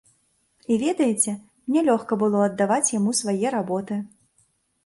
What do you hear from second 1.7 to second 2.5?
мне лёгка было